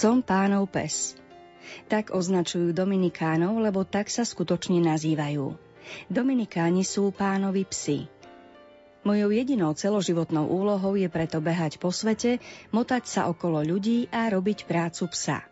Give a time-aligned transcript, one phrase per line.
[0.00, 1.12] Som pánov pes.
[1.92, 5.52] Tak označujú Dominikánov, lebo tak sa skutočne nazývajú.
[6.08, 8.08] Dominikáni sú pánovi psi.
[9.04, 12.40] Mojou jedinou celoživotnou úlohou je preto behať po svete,
[12.72, 15.44] motať sa okolo ľudí a robiť prácu psa.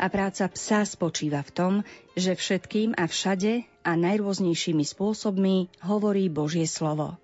[0.00, 1.74] A práca psa spočíva v tom,
[2.16, 7.20] že všetkým a všade a najrôznejšími spôsobmi hovorí Božie slovo.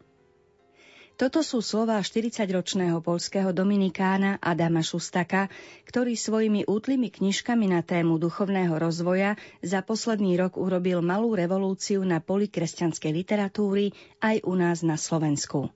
[1.18, 5.50] Toto sú slová 40-ročného polského dominikána Adama Šustaka,
[5.82, 12.22] ktorý svojimi útlymi knižkami na tému duchovného rozvoja za posledný rok urobil malú revolúciu na
[12.22, 13.90] poli kresťanskej literatúry
[14.22, 15.74] aj u nás na Slovensku.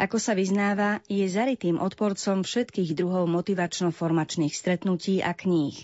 [0.00, 5.76] Ako sa vyznáva, je zaritým odporcom všetkých druhov motivačno-formačných stretnutí a kníh.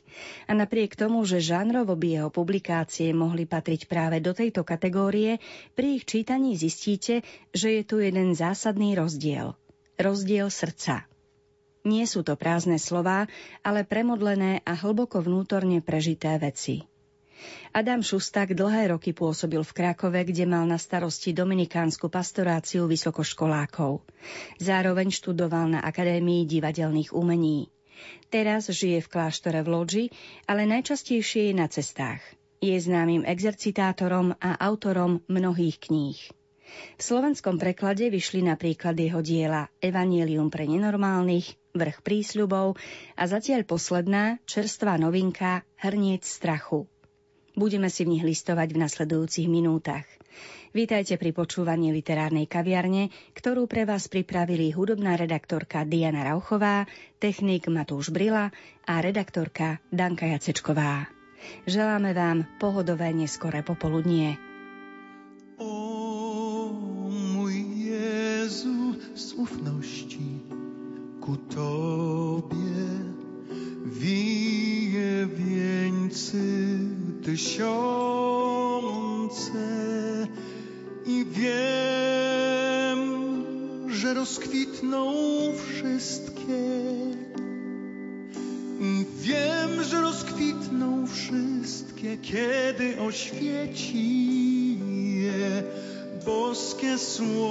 [0.48, 5.38] A napriek tomu, že žánrovo by jeho publikácie mohli patriť práve do tejto kategórie,
[5.76, 9.54] pri ich čítaní zistíte, že je tu jeden zásadný rozdiel.
[9.96, 11.08] Rozdiel srdca.
[11.86, 13.30] Nie sú to prázdne slová,
[13.62, 16.82] ale premodlené a hlboko vnútorne prežité veci.
[17.76, 24.00] Adam Šustak dlhé roky pôsobil v Krakove, kde mal na starosti dominikánsku pastoráciu vysokoškolákov.
[24.56, 27.68] Zároveň študoval na Akadémii divadelných umení.
[28.28, 30.04] Teraz žije v kláštore v Lodži,
[30.48, 32.20] ale najčastejšie je na cestách.
[32.60, 36.20] Je známym exercitátorom a autorom mnohých kníh.
[36.98, 42.74] V slovenskom preklade vyšli napríklad jeho diela Evangelium pre nenormálnych, Vrch prísľubov
[43.14, 46.88] a zatiaľ posledná, čerstvá novinka Hrniec strachu.
[47.56, 50.04] Budeme si v nich listovať v nasledujúcich minútach.
[50.76, 56.84] Vítajte pri počúvaní literárnej kaviarne, ktorú pre vás pripravili hudobná redaktorka Diana Rauchová,
[57.16, 58.52] technik Matúš Brila
[58.84, 61.08] a redaktorka Danka Jacečková.
[61.64, 64.45] Želáme vám pohodové neskoré popoludnie.
[97.06, 97.45] sua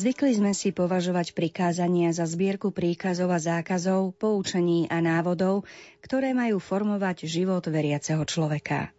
[0.00, 5.68] Zvykli sme si považovať prikázania za zbierku príkazov a zákazov, poučení a návodov,
[6.00, 8.96] ktoré majú formovať život veriaceho človeka.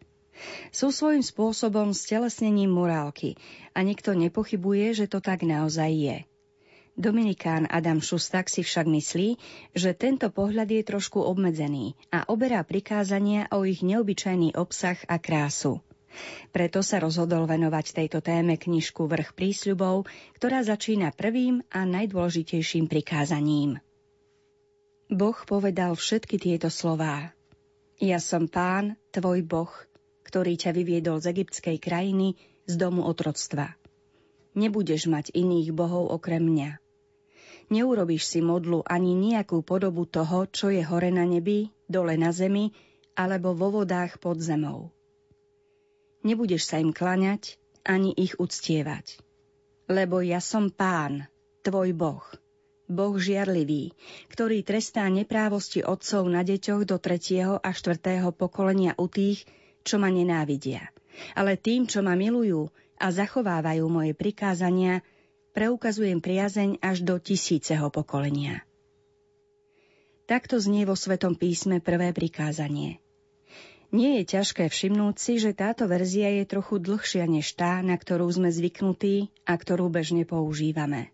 [0.69, 3.33] Sú svojím spôsobom stelesnením morálky
[3.73, 6.17] a nikto nepochybuje, že to tak naozaj je.
[6.93, 9.41] Dominikán Adam Šustak si však myslí,
[9.73, 15.81] že tento pohľad je trošku obmedzený a oberá prikázania o ich neobyčajný obsah a krásu.
[16.51, 20.05] Preto sa rozhodol venovať tejto téme knižku Vrch prísľubov,
[20.37, 23.79] ktorá začína prvým a najdôležitejším prikázaním.
[25.11, 27.35] Boh povedal všetky tieto slová.
[27.99, 29.71] Ja som pán, tvoj Boh,
[30.23, 33.75] ktorý ťa vyviedol z egyptskej krajiny, z domu otroctva.
[34.55, 36.71] Nebudeš mať iných bohov okrem mňa.
[37.71, 42.75] Neurobíš si modlu ani nejakú podobu toho, čo je hore na nebi, dole na zemi,
[43.15, 44.91] alebo vo vodách pod zemou
[46.21, 49.21] nebudeš sa im klaňať ani ich uctievať.
[49.89, 51.27] Lebo ja som pán,
[51.65, 52.25] tvoj Boh,
[52.91, 53.95] Boh žiarlivý,
[54.27, 59.47] ktorý trestá neprávosti otcov na deťoch do tretieho a štvrtého pokolenia u tých,
[59.87, 60.91] čo ma nenávidia.
[61.33, 62.67] Ale tým, čo ma milujú
[62.99, 65.01] a zachovávajú moje prikázania,
[65.55, 68.63] preukazujem priazeň až do tisíceho pokolenia.
[70.27, 73.03] Takto znie vo Svetom písme prvé prikázanie.
[73.91, 78.23] Nie je ťažké všimnúť si, že táto verzia je trochu dlhšia než tá, na ktorú
[78.31, 81.11] sme zvyknutí a ktorú bežne používame.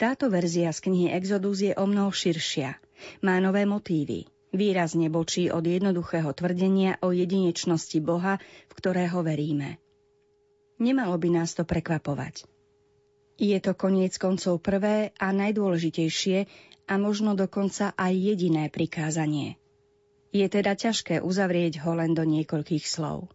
[0.00, 2.80] Táto verzia z knihy Exodus je o mnoho širšia.
[3.20, 4.24] Má nové motívy.
[4.50, 9.78] Výrazne bočí od jednoduchého tvrdenia o jedinečnosti Boha, v ktorého veríme.
[10.80, 12.48] Nemalo by nás to prekvapovať.
[13.36, 16.48] Je to koniec koncov prvé a najdôležitejšie
[16.88, 19.59] a možno dokonca aj jediné prikázanie.
[20.30, 23.30] Je teda ťažké uzavrieť ho len do niekoľkých slov.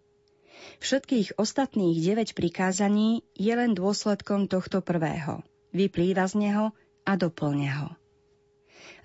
[0.80, 5.44] Všetkých ostatných 9 prikázaní je len dôsledkom tohto prvého.
[5.76, 6.66] Vyplýva z neho
[7.04, 7.90] a doplňa ho.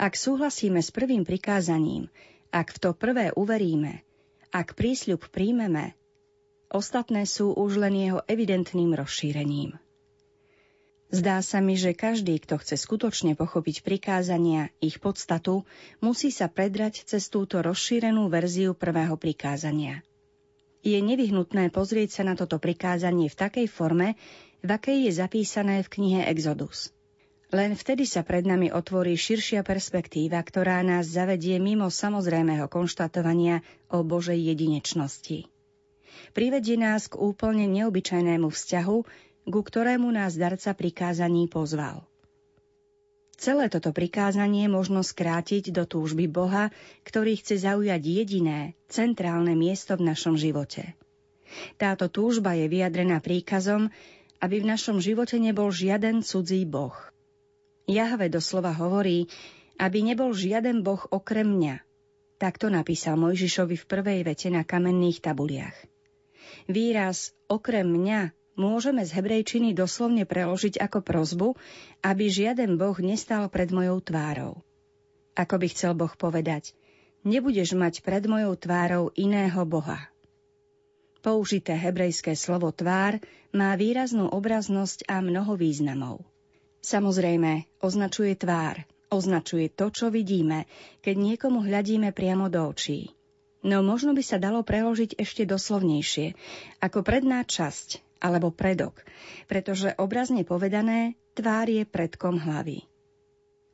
[0.01, 2.09] Ak súhlasíme s prvým prikázaním,
[2.55, 4.07] ak v to prvé uveríme,
[4.55, 5.99] ak prísľub príjmeme,
[6.71, 9.75] Ostatné sú už len jeho evidentným rozšírením.
[11.11, 15.67] Zdá sa mi, že každý, kto chce skutočne pochopiť prikázania, ich podstatu,
[15.99, 20.07] musí sa predrať cez túto rozšírenú verziu prvého prikázania.
[20.87, 24.15] Je nevyhnutné pozrieť sa na toto prikázanie v takej forme,
[24.62, 26.95] v akej je zapísané v knihe Exodus.
[27.51, 34.07] Len vtedy sa pred nami otvorí širšia perspektíva, ktorá nás zavedie mimo samozrejmého konštatovania o
[34.07, 35.51] Božej jedinečnosti
[36.31, 38.99] privedie nás k úplne neobyčajnému vzťahu,
[39.49, 42.05] ku ktorému nás darca prikázaní pozval.
[43.41, 46.69] Celé toto prikázanie možno skrátiť do túžby Boha,
[47.09, 50.93] ktorý chce zaujať jediné, centrálne miesto v našom živote.
[51.81, 53.89] Táto túžba je vyjadrená príkazom,
[54.45, 56.93] aby v našom živote nebol žiaden cudzí Boh.
[57.89, 59.25] Jahve doslova hovorí,
[59.81, 61.81] aby nebol žiaden Boh okrem mňa.
[62.37, 65.77] Takto napísal Mojžišovi v prvej vete na kamenných tabuliach.
[66.69, 71.49] Výraz okrem mňa môžeme z hebrejčiny doslovne preložiť ako prozbu,
[72.05, 74.61] aby žiaden Boh nestal pred mojou tvárou.
[75.33, 76.77] Ako by chcel Boh povedať,
[77.25, 80.12] nebudeš mať pred mojou tvárou iného Boha.
[81.25, 83.21] Použité hebrejské slovo tvár
[83.57, 86.21] má výraznú obraznosť a mnoho významov.
[86.81, 90.65] Samozrejme, označuje tvár, označuje to, čo vidíme,
[91.05, 93.12] keď niekomu hľadíme priamo do očí.
[93.61, 96.33] No možno by sa dalo preložiť ešte doslovnejšie,
[96.81, 99.01] ako predná časť alebo predok,
[99.49, 102.85] pretože obrazne povedané tvár je predkom hlavy.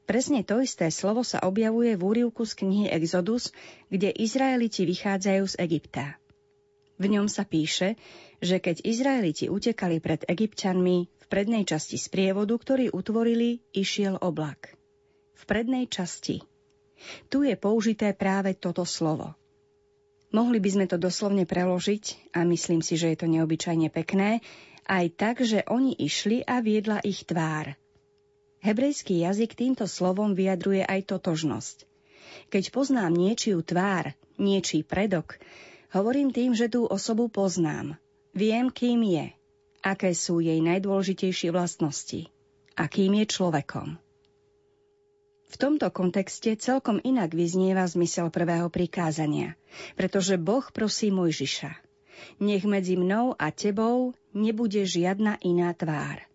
[0.06, 3.50] Presne to isté slovo sa objavuje v úrivku z knihy Exodus,
[3.90, 6.14] kde Izraeliti vychádzajú z Egypta.
[6.96, 7.98] V ňom sa píše,
[8.38, 14.78] že keď Izraeliti utekali pred Egyptianmi, v prednej časti sprievodu, ktorý utvorili, išiel oblak.
[15.34, 16.38] V prednej časti.
[17.26, 19.34] Tu je použité práve toto slovo–
[20.34, 24.42] Mohli by sme to doslovne preložiť, a myslím si, že je to neobyčajne pekné,
[24.86, 27.74] aj tak, že oni išli a viedla ich tvár.
[28.62, 31.86] Hebrejský jazyk týmto slovom vyjadruje aj totožnosť.
[32.50, 35.38] Keď poznám niečiu tvár, niečí predok,
[35.94, 37.98] hovorím tým, že tú osobu poznám.
[38.34, 39.26] Viem, kým je,
[39.86, 42.26] aké sú jej najdôležitejšie vlastnosti
[42.74, 43.96] a kým je človekom.
[45.46, 49.54] V tomto kontexte celkom inak vyznieva zmysel prvého prikázania,
[49.94, 51.70] pretože Boh prosí Mojžiša.
[52.42, 56.26] Nech medzi mnou a tebou nebude žiadna iná tvár.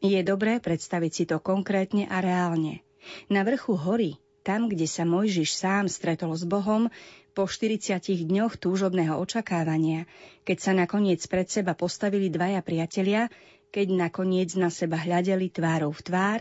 [0.00, 2.80] Je dobré predstaviť si to konkrétne a reálne.
[3.28, 6.88] Na vrchu hory, tam, kde sa Mojžiš sám stretol s Bohom,
[7.36, 10.08] po 40 dňoch túžobného očakávania,
[10.42, 13.28] keď sa nakoniec pred seba postavili dvaja priatelia,
[13.70, 16.40] keď nakoniec na seba hľadeli tvárou v tvár,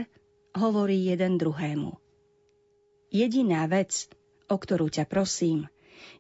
[0.56, 1.94] hovorí jeden druhému.
[3.10, 4.10] Jediná vec,
[4.50, 5.70] o ktorú ťa prosím,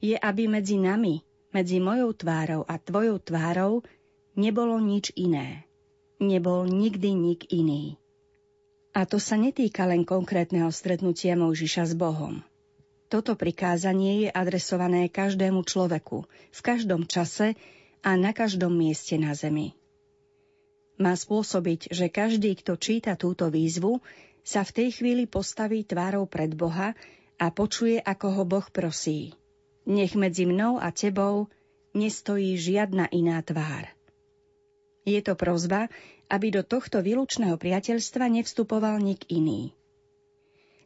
[0.01, 1.21] je, aby medzi nami,
[1.53, 3.73] medzi mojou tvárou a tvojou tvárou,
[4.37, 5.65] nebolo nič iné.
[6.19, 7.95] Nebol nikdy nik iný.
[8.91, 12.41] A to sa netýka len konkrétneho stretnutia Mojžiša s Bohom.
[13.07, 17.55] Toto prikázanie je adresované každému človeku, v každom čase
[18.03, 19.78] a na každom mieste na zemi
[20.99, 24.03] má spôsobiť, že každý, kto číta túto výzvu,
[24.43, 26.93] sa v tej chvíli postaví tvárou pred Boha
[27.39, 29.31] a počuje, ako ho Boh prosí.
[29.87, 31.47] Nech medzi mnou a tebou
[31.95, 33.89] nestojí žiadna iná tvár.
[35.07, 35.87] Je to prozba,
[36.29, 39.73] aby do tohto výlučného priateľstva nevstupoval nik iný.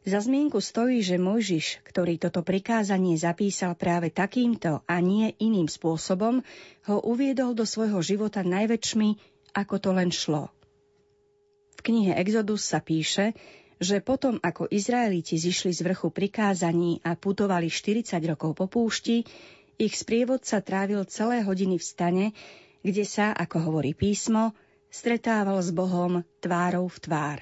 [0.04, 6.44] Za zmienku stojí, že Mojžiš, ktorý toto prikázanie zapísal práve takýmto a nie iným spôsobom,
[6.88, 10.50] ho uviedol do svojho života najväčšmi ako to len šlo.
[11.78, 13.32] V knihe Exodus sa píše,
[13.78, 19.26] že potom, ako Izraeliti zišli z vrchu prikázaní a putovali 40 rokov po púšti,
[19.74, 22.26] ich sprievodca trávil celé hodiny v stane,
[22.84, 24.54] kde sa, ako hovorí písmo,
[24.86, 27.38] stretával s Bohom tvárou v tvár.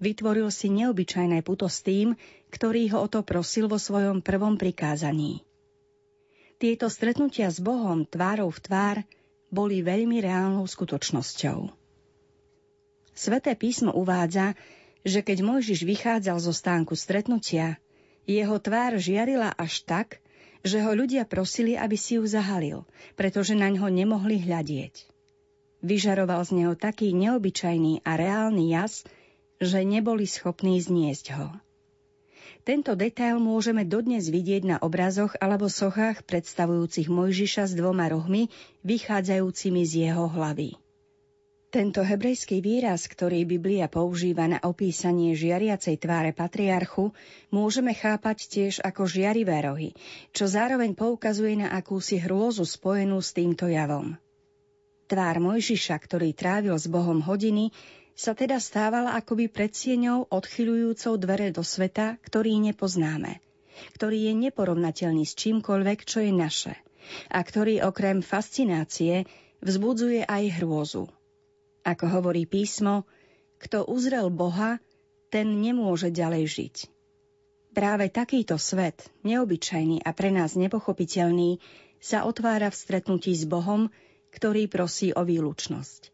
[0.00, 2.16] Vytvoril si neobyčajné puto s tým,
[2.50, 5.44] ktorý ho o to prosil vo svojom prvom prikázaní.
[6.58, 8.96] Tieto stretnutia s Bohom tvárou v tvár
[9.50, 11.68] boli veľmi reálnou skutočnosťou.
[13.12, 14.56] Sveté písmo uvádza,
[15.04, 17.76] že keď Mojžiš vychádzal zo stánku stretnutia,
[18.24, 20.22] jeho tvár žiarila až tak,
[20.60, 22.84] že ho ľudia prosili, aby si ju zahalil,
[23.16, 25.08] pretože na ňo nemohli hľadieť.
[25.80, 29.08] Vyžaroval z neho taký neobyčajný a reálny jas,
[29.60, 31.48] že neboli schopní zniesť ho.
[32.60, 38.52] Tento detail môžeme dodnes vidieť na obrazoch alebo sochách predstavujúcich Mojžiša s dvoma rohmi,
[38.84, 40.76] vychádzajúcimi z jeho hlavy.
[41.70, 47.14] Tento hebrejský výraz, ktorý Biblia používa na opísanie žiariacej tváre patriarchu,
[47.54, 49.94] môžeme chápať tiež ako žiarivé rohy,
[50.34, 54.18] čo zároveň poukazuje na akúsi hrôzu spojenú s týmto javom.
[55.06, 57.70] Tvár Mojžiša, ktorý trávil s Bohom hodiny,
[58.14, 63.40] sa teda stávala akoby predsieňou odchyľujúcou dvere do sveta, ktorý nepoznáme,
[63.96, 66.74] ktorý je neporovnateľný s čímkoľvek, čo je naše
[67.30, 69.26] a ktorý okrem fascinácie
[69.60, 71.10] vzbudzuje aj hrôzu.
[71.82, 73.08] Ako hovorí písmo,
[73.60, 74.78] kto uzrel Boha,
[75.32, 76.76] ten nemôže ďalej žiť.
[77.70, 81.62] Práve takýto svet, neobyčajný a pre nás nepochopiteľný,
[82.02, 83.92] sa otvára v stretnutí s Bohom,
[84.34, 86.10] ktorý prosí o výlučnosť.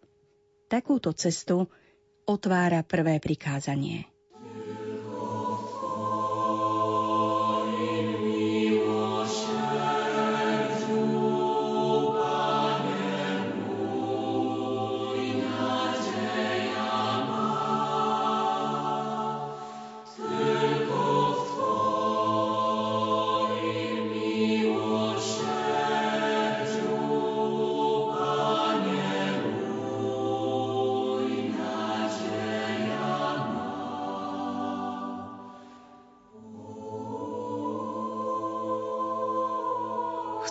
[0.67, 1.71] Takúto cestu
[2.27, 4.16] otvára prvé prikázanie.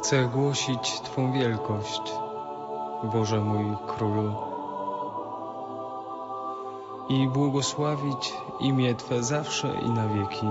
[0.06, 2.02] Chcę głosić Twą wielkość,
[3.04, 4.34] Boże mój Królu,
[7.10, 10.48] i błogosławić imię Twe zawsze i na wieki.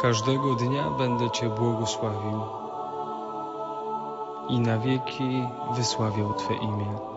[0.00, 2.40] Każdego dnia będę Cię błogosławił
[4.48, 7.13] i na wieki wysławiał Twe imię.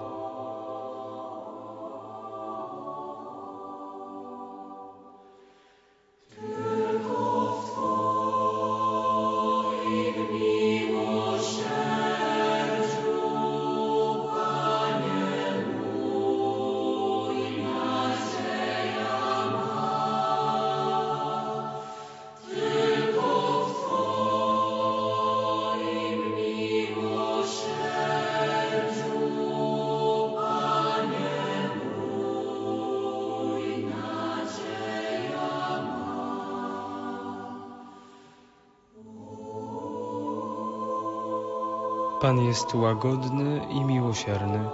[42.28, 44.70] Pan jest łagodny i miłosierny,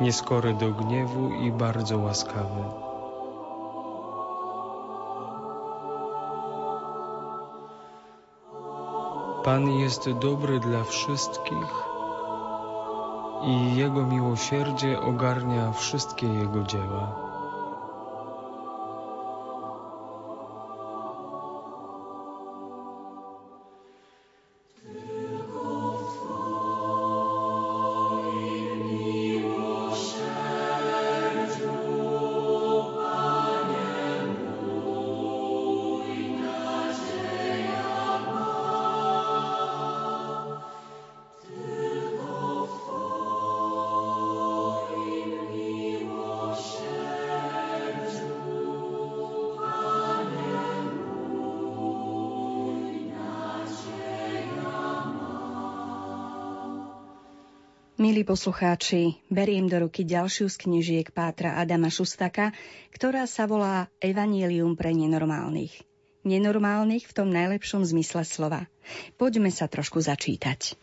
[0.00, 2.64] nieskory do gniewu i bardzo łaskawy.
[9.44, 11.84] Pan jest dobry dla wszystkich
[13.42, 17.27] i Jego miłosierdzie ogarnia wszystkie Jego dzieła.
[57.98, 62.54] Milí poslucháči, beriem do ruky ďalšiu z knižiek Pátra Adama Šustaka,
[62.94, 65.82] ktorá sa volá Evangelium pre nenormálnych.
[66.22, 68.70] Nenormálnych v tom najlepšom zmysle slova.
[69.18, 70.78] Poďme sa trošku začítať.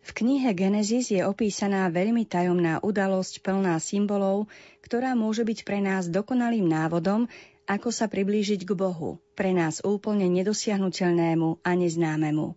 [0.00, 4.48] V knihe Genesis je opísaná veľmi tajomná udalosť plná symbolov,
[4.80, 7.28] ktorá môže byť pre nás dokonalým návodom,
[7.68, 12.56] ako sa priblížiť k Bohu, pre nás úplne nedosiahnutelnému a neznámemu.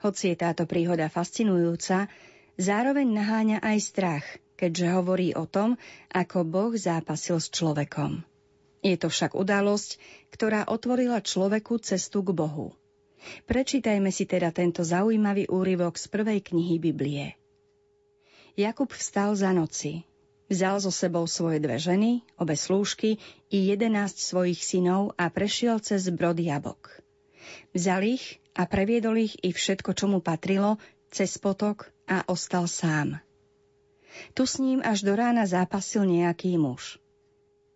[0.00, 2.08] Hoci je táto príhoda fascinujúca,
[2.56, 5.76] zároveň naháňa aj strach, keďže hovorí o tom,
[6.12, 8.24] ako Boh zápasil s človekom.
[8.84, 10.00] Je to však udalosť,
[10.32, 12.76] ktorá otvorila človeku cestu k Bohu.
[13.48, 17.34] Prečítajme si teda tento zaujímavý úryvok z prvej knihy Biblie.
[18.54, 20.06] Jakub vstal za noci,
[20.46, 23.18] Vzal so sebou svoje dve ženy, obe slúžky
[23.50, 27.02] i jedenáct svojich synov a prešiel cez brod Jabok.
[27.74, 30.78] Vzal ich a previedol ich i všetko, čo mu patrilo,
[31.16, 33.16] cez potok a ostal sám.
[34.36, 37.00] Tu s ním až do rána zápasil nejaký muž.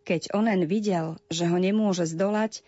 [0.04, 2.60] Keď onen videl, že ho nemôže zdolať,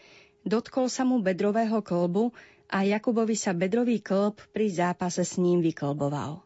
[0.49, 2.33] dotkol sa mu bedrového klbu
[2.73, 6.41] a Jakubovi sa bedrový klb pri zápase s ním vyklboval.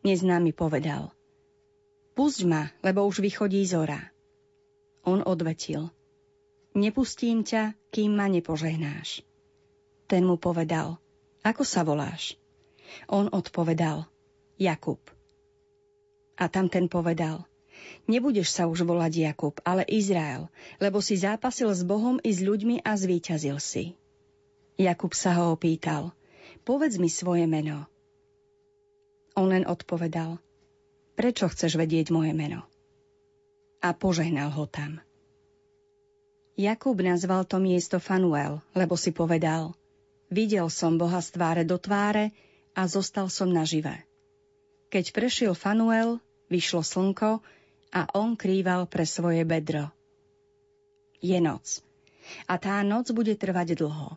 [0.00, 1.12] Neznámy povedal–
[2.12, 4.12] Pusť ma, lebo už vychodí zora.
[5.08, 5.88] On odvetil.
[6.76, 9.24] Nepustím ťa, kým ma nepožehnáš.
[10.04, 11.00] Ten mu povedal.
[11.40, 12.36] Ako sa voláš?
[13.08, 14.06] On odpovedal.
[14.56, 15.00] Jakub.
[16.38, 17.44] A tam ten povedal.
[18.06, 20.46] Nebudeš sa už volať Jakub, ale Izrael,
[20.78, 23.98] lebo si zápasil s Bohom i s ľuďmi a zvíťazil si.
[24.78, 26.14] Jakub sa ho opýtal.
[26.62, 27.90] Povedz mi svoje meno.
[29.34, 30.38] On len odpovedal–
[31.22, 32.64] prečo chceš vedieť moje meno?
[33.78, 34.98] A požehnal ho tam.
[36.58, 39.72] Jakub nazval to miesto Fanuel, lebo si povedal,
[40.28, 42.34] videl som Boha z tváre do tváre
[42.72, 44.04] a zostal som nažive.
[44.92, 46.20] Keď prešiel Fanuel,
[46.52, 47.40] vyšlo slnko
[47.92, 49.88] a on krýval pre svoje bedro.
[51.20, 51.80] Je noc.
[52.48, 54.16] A tá noc bude trvať dlho.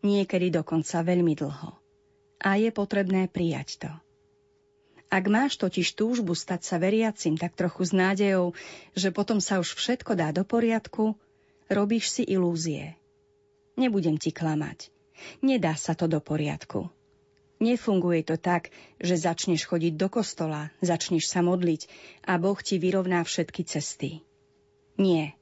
[0.00, 1.76] Niekedy dokonca veľmi dlho.
[2.40, 3.92] A je potrebné prijať to.
[5.10, 8.54] Ak máš totiž túžbu stať sa veriacim tak trochu s nádejou,
[8.94, 11.18] že potom sa už všetko dá do poriadku,
[11.66, 12.94] robíš si ilúzie.
[13.74, 14.88] Nebudem ti klamať.
[15.42, 16.88] Nedá sa to do poriadku.
[17.60, 21.92] Nefunguje to tak, že začneš chodiť do kostola, začneš sa modliť
[22.24, 24.24] a Boh ti vyrovná všetky cesty.
[24.96, 25.36] Nie.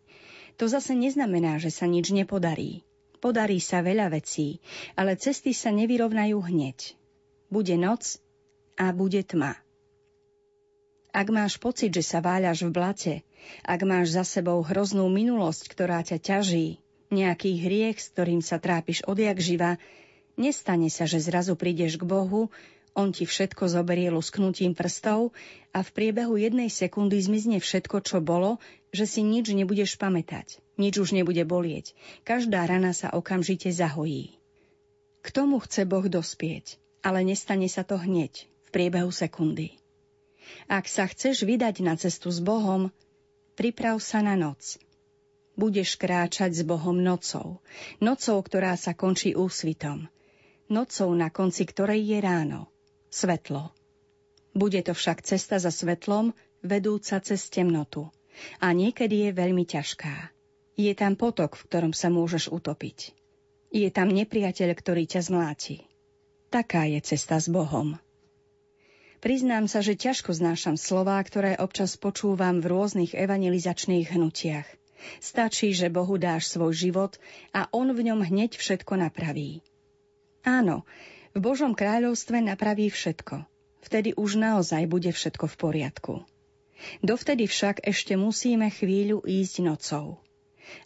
[0.58, 2.82] To zase neznamená, že sa nič nepodarí.
[3.22, 4.58] Podarí sa veľa vecí,
[4.98, 6.98] ale cesty sa nevyrovnajú hneď.
[7.54, 8.18] Bude noc
[8.74, 9.54] a bude tma.
[11.14, 13.14] Ak máš pocit, že sa váľaš v blate,
[13.62, 16.82] ak máš za sebou hroznú minulosť, ktorá ťa ťaží,
[17.14, 19.80] nejaký hriech, s ktorým sa trápiš odjak živa,
[20.38, 22.48] nestane sa, že zrazu prídeš k Bohu,
[22.98, 25.30] on ti všetko zoberie lusknutím prstov
[25.70, 28.58] a v priebehu jednej sekundy zmizne všetko, čo bolo,
[28.90, 31.94] že si nič nebudeš pamätať, nič už nebude bolieť.
[32.26, 34.34] Každá rana sa okamžite zahojí.
[35.22, 39.78] K tomu chce Boh dospieť, ale nestane sa to hneď, v priebehu sekundy.
[40.66, 42.88] Ak sa chceš vydať na cestu s Bohom,
[43.54, 44.80] priprav sa na noc.
[45.58, 47.60] Budeš kráčať s Bohom nocou.
[48.02, 50.08] Nocou, ktorá sa končí úsvitom.
[50.68, 52.68] Nocou, na konci ktorej je ráno.
[53.08, 53.72] Svetlo.
[54.52, 58.12] Bude to však cesta za svetlom, vedúca cez temnotu.
[58.60, 60.28] A niekedy je veľmi ťažká.
[60.76, 63.16] Je tam potok, v ktorom sa môžeš utopiť.
[63.72, 65.88] Je tam nepriateľ, ktorý ťa zmláti.
[66.52, 67.96] Taká je cesta s Bohom.
[69.24, 74.68] Priznám sa, že ťažko znášam slová, ktoré občas počúvam v rôznych evangelizačných hnutiach.
[75.18, 77.16] Stačí, že Bohu dáš svoj život
[77.56, 79.64] a On v ňom hneď všetko napraví.
[80.48, 80.88] Áno,
[81.36, 83.44] v Božom kráľovstve napraví všetko.
[83.84, 86.14] Vtedy už naozaj bude všetko v poriadku.
[87.04, 90.16] Dovtedy však ešte musíme chvíľu ísť nocou.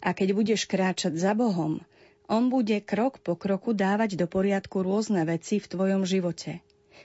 [0.03, 1.79] A keď budeš kráčať za Bohom,
[2.27, 6.59] On bude krok po kroku dávať do poriadku rôzne veci v tvojom živote–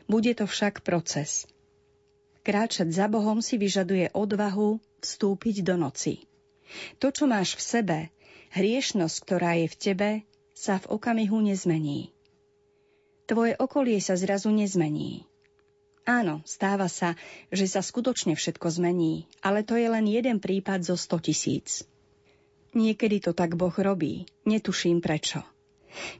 [0.08, 1.44] bude to však proces.
[2.40, 6.24] Kráčať za Bohom si vyžaduje odvahu vstúpiť do noci.
[6.96, 7.98] To, čo máš v sebe,
[8.56, 10.10] hriešnosť, ktorá je v tebe,
[10.56, 12.08] sa v okamihu nezmení.
[13.28, 15.28] Tvoje okolie sa zrazu nezmení.
[16.08, 17.12] Áno, stáva sa,
[17.52, 21.84] že sa skutočne všetko zmení, ale to je len jeden prípad zo 100 tisíc.
[22.72, 25.44] Niekedy to tak Boh robí, netuším prečo.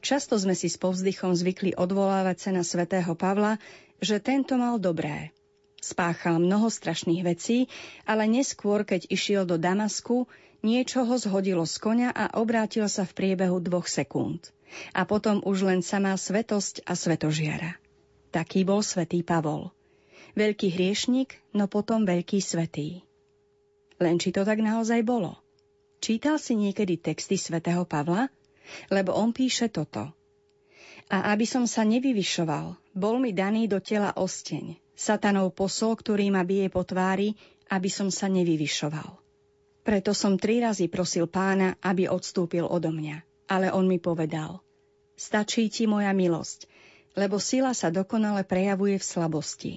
[0.04, 3.56] Často sme si s povzdychom zvykli odvolávať sa na svätého Pavla,
[4.04, 5.32] že tento mal dobré.
[5.80, 7.72] Spáchal mnoho strašných vecí,
[8.04, 10.28] ale neskôr, keď išiel do Damasku,
[10.60, 14.52] niečo ho zhodilo z konia a obrátil sa v priebehu dvoch sekúnd.
[14.92, 17.76] A potom už len samá svetosť a svetožiara.
[18.30, 19.72] Taký bol svätý Pavol.
[20.36, 23.02] Veľký hriešnik, no potom veľký svetý.
[23.98, 25.40] Len či to tak naozaj bolo?
[25.98, 28.30] Čítal si niekedy texty svätého Pavla?
[28.92, 30.12] lebo on píše toto.
[31.08, 36.44] A aby som sa nevyvyšoval, bol mi daný do tela osteň, satanov posol, ktorý ma
[36.44, 37.32] bije po tvári,
[37.72, 39.16] aby som sa nevyvyšoval.
[39.84, 43.24] Preto som tri razy prosil pána, aby odstúpil odo mňa.
[43.48, 44.60] Ale on mi povedal,
[45.16, 46.68] stačí ti moja milosť,
[47.16, 49.74] lebo sila sa dokonale prejavuje v slabosti.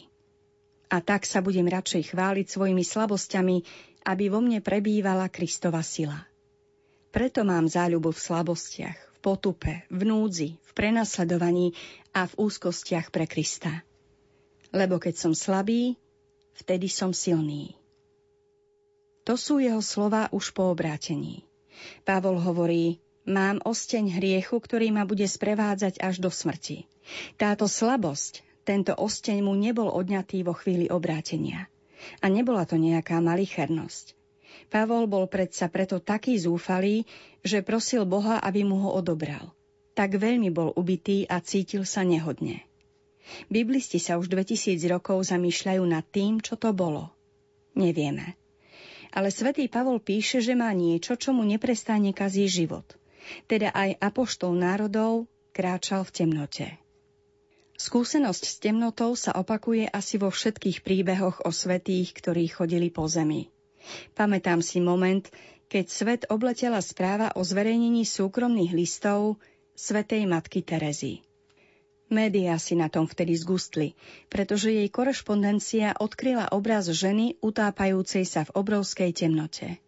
[0.91, 3.57] A tak sa budem radšej chváliť svojimi slabosťami,
[4.05, 6.27] aby vo mne prebývala Kristova sila.
[7.11, 11.75] Preto mám záľubu v slabostiach, v potupe, v núdzi, v prenasledovaní
[12.11, 13.83] a v úzkostiach pre Krista.
[14.71, 15.95] Lebo keď som slabý,
[16.55, 17.75] vtedy som silný.
[19.27, 21.45] To sú jeho slova už po obrátení.
[22.07, 22.99] Pavol hovorí,
[23.31, 26.85] mám osteň hriechu, ktorý ma bude sprevádzať až do smrti.
[27.39, 31.71] Táto slabosť, tento osteň mu nebol odňatý vo chvíli obrátenia.
[32.21, 34.13] A nebola to nejaká malichernosť.
[34.71, 37.03] Pavol bol predsa preto taký zúfalý,
[37.43, 39.51] že prosil Boha, aby mu ho odobral.
[39.95, 42.63] Tak veľmi bol ubitý a cítil sa nehodne.
[43.47, 47.11] Biblisti sa už 2000 rokov zamýšľajú nad tým, čo to bolo.
[47.75, 48.35] Nevieme.
[49.11, 53.00] Ale svätý Pavol píše, že má niečo, čo mu neprestane kazí život.
[53.45, 56.67] Teda aj apoštol národov kráčal v temnote.
[57.81, 63.49] Skúsenosť s temnotou sa opakuje asi vo všetkých príbehoch o svetých, ktorí chodili po zemi.
[64.13, 65.25] Pamätám si moment,
[65.65, 69.41] keď svet obletela správa o zverejnení súkromných listov
[69.73, 71.25] svetej matky Terezy.
[72.11, 73.95] Média si na tom vtedy zgustli,
[74.27, 79.79] pretože jej korešpondencia odkryla obraz ženy utápajúcej sa v obrovskej temnote.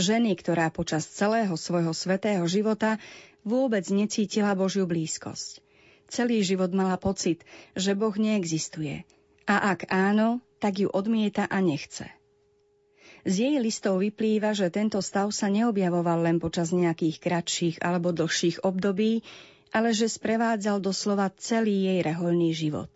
[0.00, 2.96] Ženy, ktorá počas celého svojho svetého života
[3.44, 5.60] vôbec necítila Božiu blízkosť.
[6.08, 7.44] Celý život mala pocit,
[7.76, 9.04] že Boh neexistuje.
[9.48, 12.06] A ak áno, tak ju odmieta a nechce.
[13.22, 18.66] Z jej listov vyplýva, že tento stav sa neobjavoval len počas nejakých kratších alebo dlhších
[18.66, 19.22] období,
[19.70, 22.90] ale že sprevádzal doslova celý jej reholný život.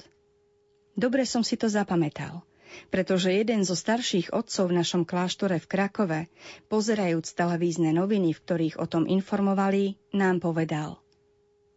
[0.99, 2.43] Dobre som si to zapamätal,
[2.91, 6.21] pretože jeden zo starších otcov v našom kláštore v Krakove,
[6.67, 10.99] pozerajúc televízne noviny, v ktorých o tom informovali, nám povedal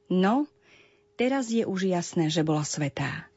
[0.10, 0.49] No,
[1.21, 3.30] teraz je už jasné, že bola svetá.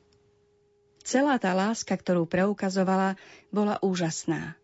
[1.05, 3.21] Celá tá láska, ktorú preukazovala,
[3.53, 4.57] bola úžasná.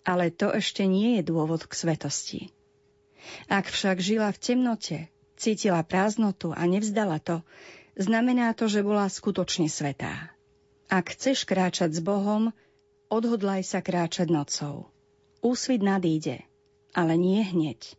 [0.00, 2.40] Ale to ešte nie je dôvod k svetosti.
[3.52, 4.98] Ak však žila v temnote,
[5.36, 7.44] cítila prázdnotu a nevzdala to,
[8.00, 10.32] znamená to, že bola skutočne svetá.
[10.90, 12.50] Ak chceš kráčať s Bohom,
[13.06, 14.90] odhodlaj sa kráčať nocou.
[15.38, 16.42] Úsvit nadíde,
[16.90, 17.94] ale nie hneď.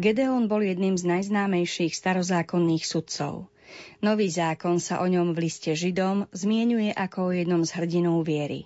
[0.00, 3.52] Gedeon bol jedným z najznámejších starozákonných sudcov.
[4.00, 8.64] Nový zákon sa o ňom v liste Židom zmienuje ako o jednom z hrdinov viery.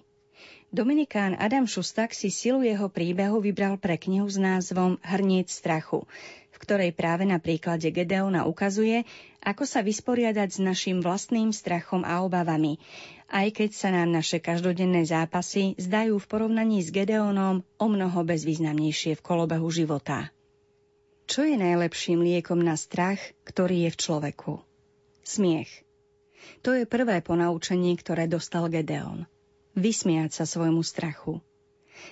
[0.71, 6.07] Dominikán Adam Šustak si silu jeho príbehu vybral pre knihu s názvom Hrniec strachu,
[6.55, 9.03] v ktorej práve na príklade Gedeona ukazuje,
[9.43, 12.79] ako sa vysporiadať s našim vlastným strachom a obavami,
[13.35, 19.19] aj keď sa nám naše každodenné zápasy zdajú v porovnaní s Gedeonom o mnoho bezvýznamnejšie
[19.19, 20.34] v kolobehu života.
[21.25, 23.17] Čo je najlepším liekom na strach,
[23.49, 24.53] ktorý je v človeku?
[25.25, 25.73] Smiech.
[26.61, 29.25] To je prvé ponaučenie, ktoré dostal Gedeon–
[29.75, 31.41] vysmiať sa svojmu strachu.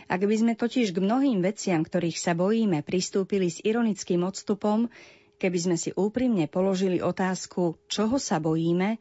[0.08, 4.88] Ak by sme totiž k mnohým veciam, ktorých sa bojíme, pristúpili s ironickým odstupom,
[5.36, 8.96] keby sme si úprimne položili otázku, čoho sa bojíme,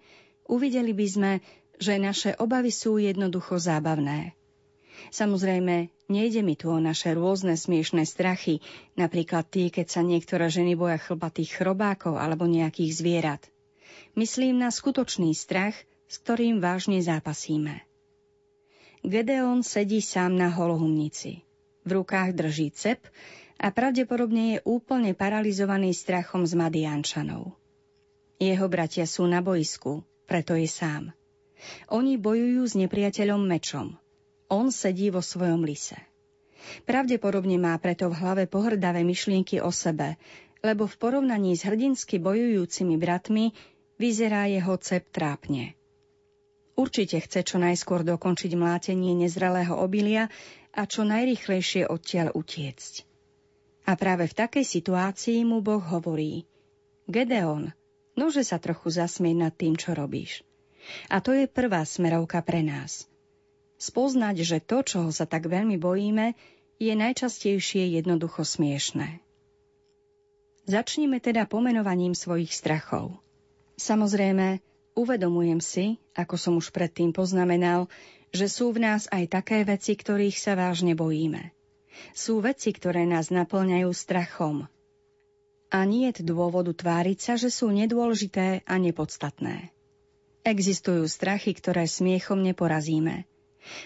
[0.51, 1.31] uvideli by sme,
[1.79, 4.35] že naše obavy sú jednoducho zábavné.
[5.09, 8.61] Samozrejme, nejde mi tu o naše rôzne smiešné strachy,
[8.93, 13.41] napríklad tí, keď sa niektoré ženy boja chlpatých chrobákov alebo nejakých zvierat.
[14.13, 15.73] Myslím na skutočný strach,
[16.05, 17.81] s ktorým vážne zápasíme.
[19.01, 21.41] Gedeon sedí sám na holohumnici.
[21.81, 23.01] V rukách drží cep
[23.57, 27.57] a pravdepodobne je úplne paralizovaný strachom z Madiančanov.
[28.37, 31.13] Jeho bratia sú na boisku, preto je sám.
[31.89, 33.97] Oni bojujú s nepriateľom mečom.
[34.51, 35.95] On sedí vo svojom lise.
[36.83, 40.19] Pravdepodobne má preto v hlave pohrdavé myšlienky o sebe,
[40.61, 43.55] lebo v porovnaní s hrdinsky bojujúcimi bratmi
[43.97, 45.73] vyzerá jeho cep trápne.
[46.77, 50.31] Určite chce čo najskôr dokončiť mlátenie nezrelého obilia
[50.71, 52.93] a čo najrychlejšie odtiaľ utiecť.
[53.89, 56.45] A práve v takej situácii mu Boh hovorí
[57.09, 57.73] Gedeon,
[58.13, 60.45] nože sa trochu zasmieť nad tým, čo robíš.
[61.09, 63.10] A to je prvá smerovka pre nás.
[63.81, 66.37] Spoznať, že to, čoho sa tak veľmi bojíme,
[66.77, 69.17] je najčastejšie jednoducho smiešné.
[70.69, 73.17] Začnime teda pomenovaním svojich strachov.
[73.81, 77.87] Samozrejme, Uvedomujem si, ako som už predtým poznamenal,
[78.35, 81.55] že sú v nás aj také veci, ktorých sa vážne bojíme.
[82.11, 84.67] Sú veci, ktoré nás naplňajú strachom.
[85.71, 89.71] A nie je dôvodu tváriť sa, že sú nedôležité a nepodstatné.
[90.43, 93.23] Existujú strachy, ktoré smiechom neporazíme.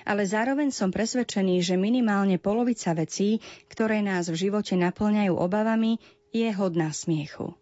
[0.08, 6.00] Ale zároveň som presvedčený, že minimálne polovica vecí, ktoré nás v živote naplňajú obavami,
[6.32, 7.56] je hodná smiechu.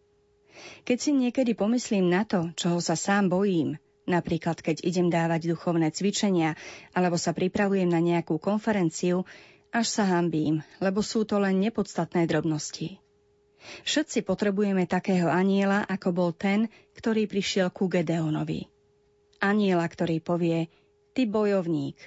[0.85, 5.89] Keď si niekedy pomyslím na to, čoho sa sám bojím, napríklad keď idem dávať duchovné
[5.91, 6.55] cvičenia
[6.93, 9.25] alebo sa pripravujem na nejakú konferenciu,
[9.73, 13.01] až sa hambím, lebo sú to len nepodstatné drobnosti.
[13.87, 18.67] Všetci potrebujeme takého aniela, ako bol ten, ktorý prišiel ku Gedeonovi.
[19.39, 20.67] Aniela, ktorý povie,
[21.13, 21.97] ty bojovník,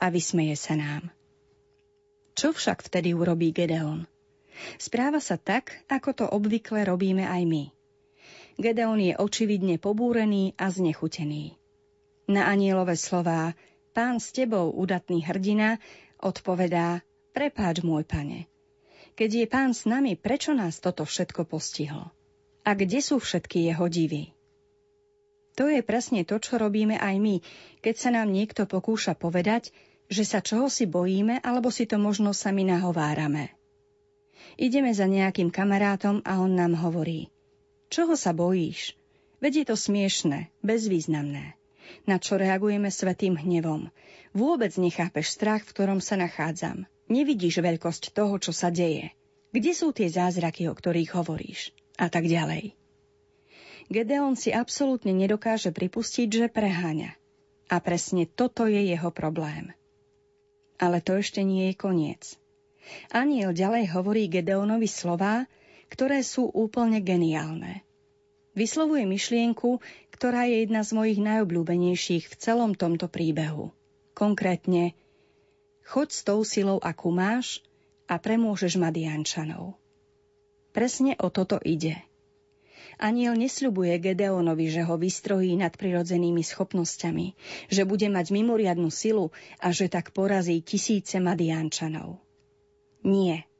[0.00, 1.12] a vysmeje sa nám.
[2.36, 4.08] Čo však vtedy urobí Gedeon?
[4.80, 7.64] Správa sa tak, ako to obvykle robíme aj my–
[8.60, 11.56] Gedeon je očividne pobúrený a znechutený.
[12.28, 13.56] Na anielové slová
[13.96, 15.80] Pán s tebou, udatný hrdina,
[16.20, 17.00] odpovedá
[17.32, 18.52] Prepáč, môj pane.
[19.16, 22.12] Keď je pán s nami, prečo nás toto všetko postihlo?
[22.62, 24.36] A kde sú všetky jeho divy?
[25.58, 27.36] To je presne to, čo robíme aj my,
[27.82, 29.74] keď sa nám niekto pokúša povedať,
[30.06, 33.54] že sa čoho si bojíme, alebo si to možno sami nahovárame.
[34.60, 37.26] Ideme za nejakým kamarátom a on nám hovorí–
[37.90, 38.94] Čoho sa bojíš?
[39.42, 41.58] Veď je to smiešné, bezvýznamné.
[42.06, 43.90] Na čo reagujeme svetým hnevom.
[44.30, 46.86] Vôbec nechápeš strach, v ktorom sa nachádzam.
[47.10, 49.10] Nevidíš veľkosť toho, čo sa deje.
[49.50, 51.74] Kde sú tie zázraky, o ktorých hovoríš?
[51.98, 52.78] A tak ďalej.
[53.90, 57.18] Gedeon si absolútne nedokáže pripustiť, že preháňa.
[57.70, 59.74] A presne toto je jeho problém.
[60.78, 62.22] Ale to ešte nie je koniec.
[63.10, 65.50] Aniel ďalej hovorí Gedeonovi slová,
[65.90, 67.82] ktoré sú úplne geniálne.
[68.54, 69.82] Vyslovuje myšlienku,
[70.14, 73.74] ktorá je jedna z mojich najobľúbenejších v celom tomto príbehu.
[74.14, 74.94] Konkrétne,
[75.86, 77.62] choď s tou silou, akú máš
[78.10, 79.78] a premôžeš Madiančanov.
[80.70, 82.09] Presne o toto ide.
[83.00, 87.26] Aniel nesľubuje Gedeonovi, že ho vystrojí nadprirodzenými schopnosťami,
[87.72, 92.20] že bude mať mimoriadnu silu a že tak porazí tisíce Madiančanov.
[93.00, 93.50] Nie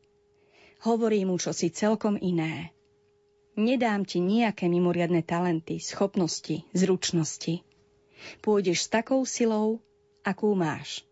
[0.84, 2.72] hovorí mu čosi celkom iné.
[3.60, 7.60] Nedám ti nejaké mimoriadne talenty, schopnosti, zručnosti.
[8.40, 9.80] Pôjdeš s takou silou,
[10.24, 11.04] akú máš.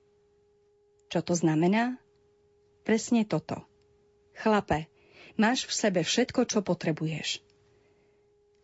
[1.08, 1.96] Čo to znamená?
[2.84, 3.64] Presne toto.
[4.36, 4.88] Chlape,
[5.36, 7.47] máš v sebe všetko, čo potrebuješ.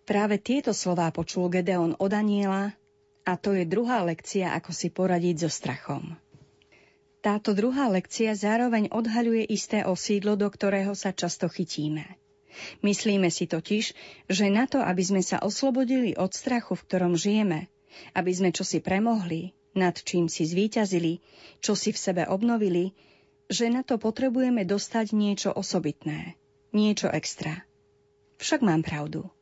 [0.04, 2.76] Práve tieto slová počul Gedeon od Aniela
[3.24, 6.20] a to je druhá lekcia, ako si poradiť so strachom.
[7.24, 12.04] Táto druhá lekcia zároveň odhaľuje isté osídlo, do ktorého sa často chytíme.
[12.84, 13.96] Myslíme si totiž,
[14.28, 17.72] že na to, aby sme sa oslobodili od strachu, v ktorom žijeme,
[18.12, 21.24] aby sme čosi premohli, nad čím si zvíťazili,
[21.64, 22.92] čo si v sebe obnovili,
[23.48, 26.36] že na to potrebujeme dostať niečo osobitné,
[26.76, 27.64] niečo extra.
[28.36, 29.32] Však mám pravdu.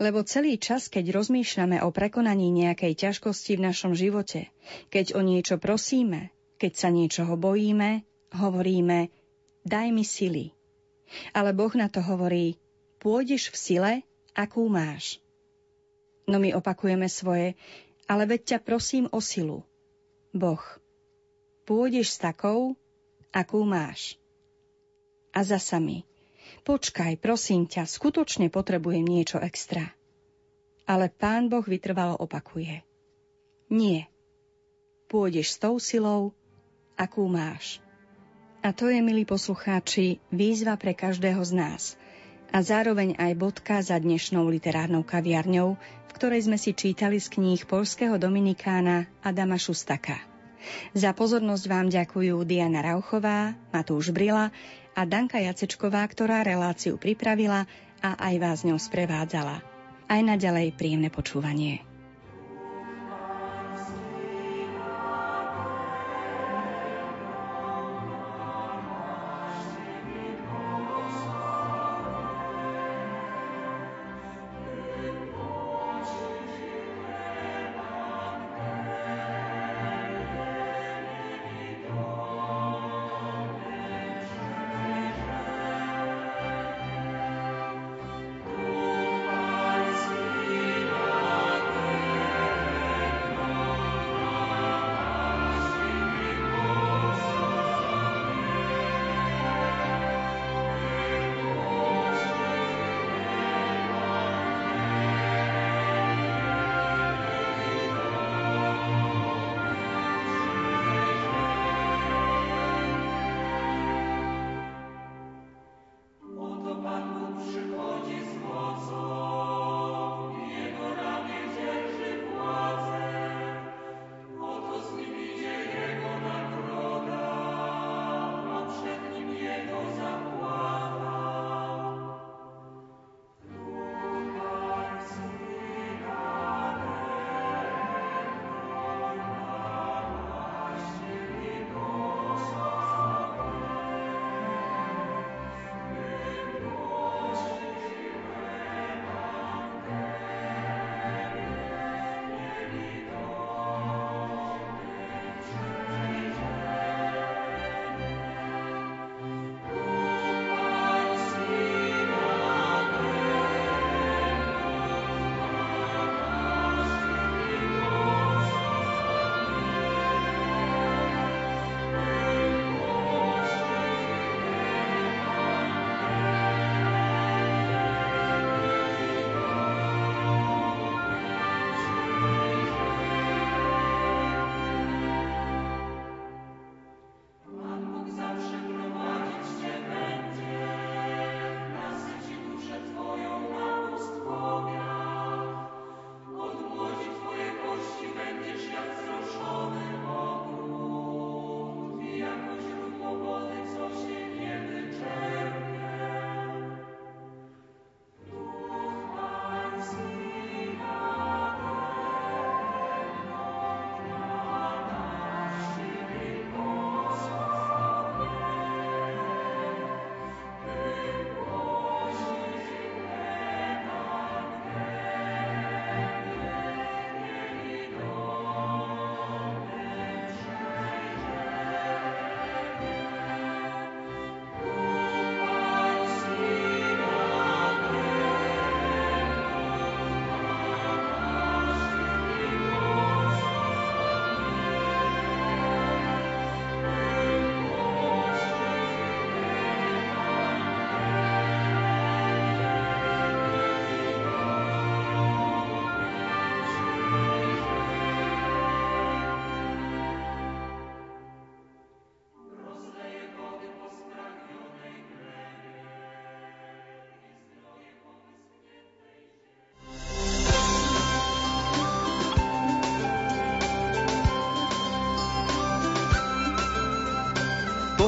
[0.00, 4.48] Lebo celý čas, keď rozmýšľame o prekonaní nejakej ťažkosti v našom živote,
[4.88, 9.12] keď o niečo prosíme, keď sa niečoho bojíme, hovoríme
[9.66, 10.54] daj mi sily.
[11.34, 12.54] Ale Boh na to hovorí
[13.02, 13.92] pôjdeš v sile,
[14.32, 15.18] akú máš.
[16.30, 17.58] No my opakujeme svoje,
[18.06, 19.62] ale veď ťa prosím o silu.
[20.30, 20.62] Boh,
[21.66, 22.74] pôjdeš s takou,
[23.34, 24.18] akú máš.
[25.34, 26.02] A za sami,
[26.66, 29.94] počkaj, prosím ťa, skutočne potrebujem niečo extra.
[30.86, 32.86] Ale pán Boh vytrvalo opakuje.
[33.70, 34.06] Nie.
[35.10, 36.34] Pôjdeš s tou silou,
[36.94, 37.82] akú máš.
[38.66, 41.82] A to je, milí poslucháči, výzva pre každého z nás.
[42.50, 47.62] A zároveň aj bodka za dnešnou literárnou kaviarňou, v ktorej sme si čítali z kníh
[47.66, 50.18] polského dominikána Adama Šustaka.
[50.94, 54.50] Za pozornosť vám ďakujú Diana Rauchová, Matúš Brila
[54.96, 57.70] a Danka Jacečková, ktorá reláciu pripravila
[58.02, 59.62] a aj vás ňou sprevádzala.
[60.10, 61.85] Aj naďalej príjemné počúvanie.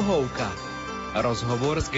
[0.09, 0.49] Pohovka.
[1.21, 1.93] Rozhovor s